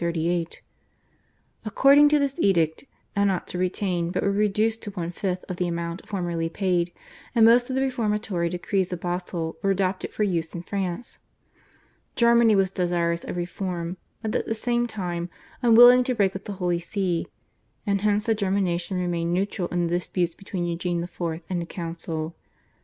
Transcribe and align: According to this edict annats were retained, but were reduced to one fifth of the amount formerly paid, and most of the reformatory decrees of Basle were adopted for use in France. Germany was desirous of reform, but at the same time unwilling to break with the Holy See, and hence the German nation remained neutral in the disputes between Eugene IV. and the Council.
According 1.63 2.09
to 2.09 2.17
this 2.17 2.39
edict 2.39 2.85
annats 3.15 3.53
were 3.53 3.59
retained, 3.59 4.13
but 4.13 4.23
were 4.23 4.31
reduced 4.31 4.81
to 4.81 4.89
one 4.89 5.11
fifth 5.11 5.45
of 5.47 5.57
the 5.57 5.67
amount 5.67 6.07
formerly 6.07 6.49
paid, 6.49 6.91
and 7.35 7.45
most 7.45 7.69
of 7.69 7.75
the 7.75 7.83
reformatory 7.83 8.49
decrees 8.49 8.91
of 8.91 8.99
Basle 8.99 9.57
were 9.61 9.69
adopted 9.69 10.11
for 10.11 10.23
use 10.23 10.55
in 10.55 10.63
France. 10.63 11.19
Germany 12.15 12.55
was 12.55 12.71
desirous 12.71 13.23
of 13.23 13.37
reform, 13.37 13.97
but 14.23 14.35
at 14.35 14.47
the 14.47 14.55
same 14.55 14.87
time 14.87 15.29
unwilling 15.61 16.03
to 16.05 16.15
break 16.15 16.33
with 16.33 16.45
the 16.45 16.53
Holy 16.53 16.79
See, 16.79 17.27
and 17.85 18.01
hence 18.01 18.23
the 18.23 18.33
German 18.33 18.63
nation 18.63 18.97
remained 18.97 19.31
neutral 19.31 19.67
in 19.67 19.85
the 19.85 19.93
disputes 19.97 20.33
between 20.33 20.65
Eugene 20.65 21.03
IV. 21.03 21.41
and 21.47 21.61
the 21.61 21.67
Council. 21.67 22.33